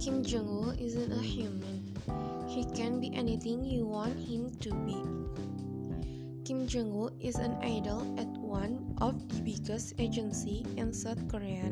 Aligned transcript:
Kim 0.00 0.22
Jungwoo 0.22 0.80
isn't 0.80 1.12
a 1.12 1.20
human. 1.20 1.94
He 2.48 2.64
can 2.74 3.00
be 3.00 3.14
anything 3.14 3.64
you 3.64 3.84
want 3.86 4.18
him 4.18 4.50
to 4.60 4.70
be. 4.86 4.96
Kim 6.44 6.66
Jungwoo 6.66 7.12
is 7.20 7.36
an 7.36 7.58
idol 7.62 8.00
at 8.18 8.28
one 8.38 8.96
of 9.02 9.28
the 9.28 9.42
biggest 9.42 9.94
agency 9.98 10.64
in 10.76 10.92
South 10.92 11.20
Korea. 11.28 11.68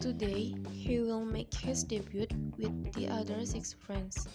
Today, 0.00 0.54
he 0.72 1.00
will 1.00 1.24
make 1.24 1.52
his 1.52 1.84
debut 1.84 2.26
with 2.56 2.92
the 2.94 3.08
other 3.08 3.44
six 3.44 3.72
friends. 3.72 4.26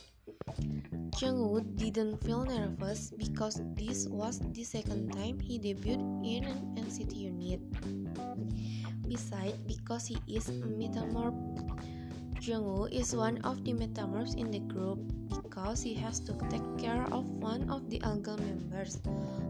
Jung-woo 1.20 1.62
didn't 1.76 2.24
feel 2.24 2.46
nervous 2.46 3.12
because 3.18 3.60
this 3.76 4.08
was 4.08 4.40
the 4.54 4.64
second 4.64 5.12
time 5.14 5.40
he 5.40 5.58
debuted 5.58 6.00
in 6.24 6.44
an 6.46 6.76
NCT 6.78 7.16
unit. 7.16 7.60
Besides, 9.08 9.58
because 9.66 10.06
he 10.08 10.20
is 10.28 10.50
a 10.50 10.54
metamorph, 10.54 11.36
Jung-woo 12.42 12.86
is 12.86 13.16
one 13.16 13.40
of 13.44 13.64
the 13.64 13.74
metamorphs 13.74 14.36
in 14.36 14.52
the 14.52 14.60
group 14.60 15.00
because 15.30 15.82
he 15.82 15.94
has 15.96 16.20
to 16.22 16.34
take 16.50 16.66
care 16.78 17.04
of 17.12 17.26
one 17.26 17.70
of 17.70 17.90
the 17.90 18.00
algal 18.00 18.38
members 18.38 19.00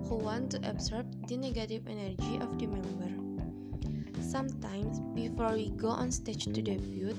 who 0.07 0.15
want 0.15 0.51
to 0.51 0.69
absorb 0.69 1.05
the 1.27 1.37
negative 1.37 1.85
energy 1.87 2.37
of 2.39 2.57
the 2.57 2.67
member. 2.67 3.11
Sometimes, 4.21 4.99
before 5.15 5.53
we 5.53 5.69
go 5.71 5.89
on 5.89 6.11
stage 6.11 6.45
to 6.45 6.61
debut, 6.61 7.15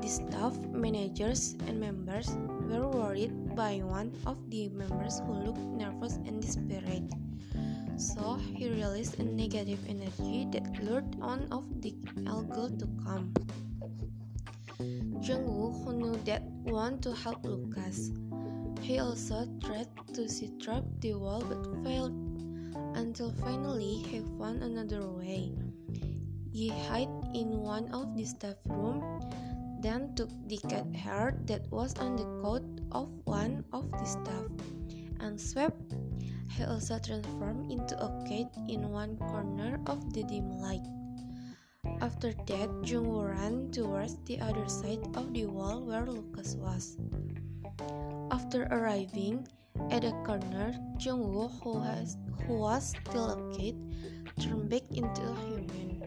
the 0.00 0.08
staff, 0.08 0.56
managers, 0.70 1.56
and 1.66 1.80
members 1.80 2.30
were 2.68 2.88
worried 2.88 3.56
by 3.56 3.78
one 3.78 4.12
of 4.26 4.38
the 4.50 4.68
members 4.68 5.20
who 5.26 5.32
looked 5.32 5.58
nervous 5.58 6.16
and 6.26 6.40
desperate. 6.42 7.10
So 7.96 8.34
he 8.34 8.68
released 8.68 9.18
a 9.18 9.24
negative 9.24 9.78
energy 9.88 10.48
that 10.50 10.82
lured 10.82 11.16
on 11.22 11.46
of 11.50 11.64
the 11.80 11.94
algal 12.26 12.74
to 12.78 12.86
come. 13.04 13.32
Jungwoo, 15.22 15.72
who 15.84 15.92
knew 15.92 16.16
that 16.24 16.42
want 16.66 17.02
to 17.02 17.14
help 17.14 17.44
Lucas. 17.44 18.10
He 18.80 18.98
also 18.98 19.46
tried 19.62 19.88
to 20.12 20.28
strike 20.28 20.84
the 21.00 21.14
wall 21.14 21.40
but 21.40 21.64
failed 21.84 22.12
until 22.94 23.32
finally 23.40 24.02
he 24.10 24.20
found 24.38 24.62
another 24.62 25.06
way. 25.06 25.54
He 26.52 26.68
hid 26.68 27.08
in 27.34 27.62
one 27.62 27.88
of 27.94 28.16
the 28.16 28.24
staff 28.24 28.56
room, 28.66 29.22
then 29.80 30.14
took 30.14 30.30
the 30.48 30.58
cat 30.58 30.94
hair 30.94 31.38
that 31.46 31.70
was 31.70 31.94
on 31.98 32.16
the 32.16 32.26
coat 32.42 32.66
of 32.92 33.08
one 33.24 33.64
of 33.72 33.90
the 33.92 34.04
staff 34.04 34.50
and 35.20 35.40
swept. 35.40 35.94
He 36.50 36.64
also 36.64 36.98
transformed 36.98 37.70
into 37.70 37.96
a 37.98 38.08
cat 38.28 38.52
in 38.68 38.90
one 38.90 39.16
corner 39.16 39.80
of 39.86 40.12
the 40.12 40.22
dim 40.24 40.58
light. 40.58 40.86
After 42.00 42.32
that, 42.32 42.70
Jungwoo 42.82 43.28
ran 43.30 43.70
towards 43.70 44.16
the 44.24 44.40
other 44.40 44.68
side 44.68 45.04
of 45.16 45.32
the 45.32 45.46
wall 45.46 45.84
where 45.84 46.06
Lucas 46.06 46.54
was. 46.56 46.96
After 48.30 48.64
arriving 48.70 49.46
at 49.90 50.04
a 50.04 50.12
corner, 50.24 50.72
Jungwoo, 50.98 51.50
who, 51.62 51.80
who 52.44 52.58
was 52.58 52.94
still 52.94 53.30
a 53.30 53.56
kid, 53.56 53.76
turned 54.40 54.68
back 54.68 54.82
into 54.90 55.22
a 55.22 55.36
human. 55.46 56.02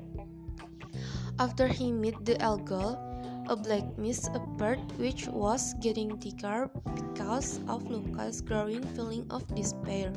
After 1.40 1.68
he 1.68 1.92
met 1.92 2.26
the 2.26 2.36
algal, 2.36 3.07
a 3.50 3.56
black 3.56 3.98
mist 3.98 4.30
appeared 4.36 4.80
which 5.00 5.28
was 5.28 5.74
getting 5.80 6.18
thicker 6.18 6.70
because 6.96 7.60
of 7.68 7.90
Lucas' 7.90 8.42
growing 8.42 8.84
feeling 8.96 9.26
of 9.30 9.48
despair. 9.56 10.12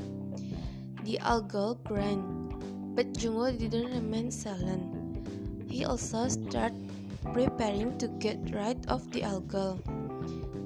The 1.04 1.18
algal 1.22 1.78
ran, 1.88 2.20
but 2.94 3.12
Jungwoo 3.14 3.56
didn't 3.56 3.92
remain 3.92 4.30
silent. 4.30 4.82
He 5.70 5.84
also 5.84 6.26
started 6.28 6.74
preparing 7.32 7.98
to 7.98 8.08
get 8.18 8.38
rid 8.52 8.86
of 8.88 9.10
the 9.12 9.22
algal. 9.22 9.78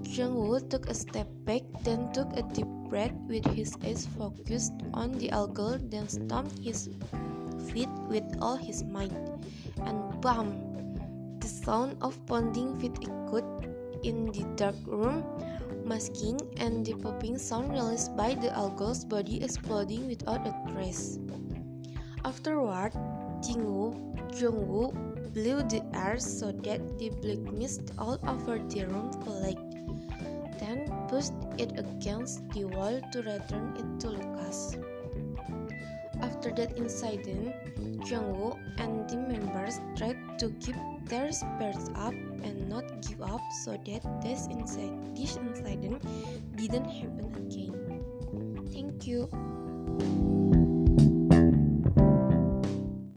Jungwoo 0.02 0.68
took 0.70 0.88
a 0.88 0.94
step 0.94 1.28
back, 1.44 1.62
then 1.82 2.12
took 2.12 2.32
a 2.36 2.42
deep 2.42 2.68
breath 2.88 3.12
with 3.28 3.44
his 3.52 3.76
eyes 3.84 4.06
focused 4.16 4.72
on 4.94 5.12
the 5.12 5.28
algal, 5.28 5.78
then 5.90 6.08
stomped 6.08 6.58
his 6.58 6.88
feet 7.68 7.92
with 8.08 8.24
all 8.40 8.56
his 8.56 8.84
might. 8.84 9.12
And 9.84 10.20
bam! 10.22 10.73
Sound 11.64 11.96
of 12.02 12.14
pounding 12.26 12.78
feet 12.78 12.98
echoed 13.02 13.44
in 14.02 14.26
the 14.26 14.44
dark 14.56 14.76
room, 14.86 15.24
masking 15.84 16.38
and 16.58 16.84
the 16.84 16.92
popping 16.94 17.38
sound 17.38 17.72
released 17.72 18.14
by 18.16 18.34
the 18.34 18.52
algal's 18.52 19.04
body 19.04 19.42
exploding 19.42 20.06
without 20.06 20.46
a 20.46 20.52
trace. 20.72 21.18
Afterward, 22.24 22.92
Jingwoo 23.40 24.14
Jungwoo 24.34 24.92
blew 25.32 25.62
the 25.62 25.82
air 25.94 26.18
so 26.18 26.52
that 26.52 26.98
the 26.98 27.08
black 27.22 27.38
mist 27.52 27.92
all 27.98 28.18
over 28.26 28.58
the 28.58 28.84
room 28.84 29.10
collected, 29.22 29.88
then 30.58 30.90
pushed 31.08 31.32
it 31.56 31.78
against 31.78 32.48
the 32.50 32.64
wall 32.64 33.00
to 33.12 33.18
return 33.22 33.74
it 33.76 34.00
to 34.00 34.10
Lucas. 34.10 34.76
After 36.44 36.60
that 36.60 36.76
incident, 36.76 37.56
Jungwoo 38.04 38.60
and 38.76 39.08
the 39.08 39.16
members 39.16 39.80
tried 39.96 40.38
to 40.38 40.50
keep 40.60 40.76
their 41.06 41.32
spirits 41.32 41.88
up 41.96 42.12
and 42.12 42.68
not 42.68 42.84
give 43.00 43.22
up 43.22 43.40
so 43.64 43.80
that 43.86 44.04
this, 44.20 44.46
incident 44.50 45.16
didn't 46.54 46.84
happen 46.84 47.32
again. 47.48 48.04
Thank 48.74 49.06
you. 49.06 50.43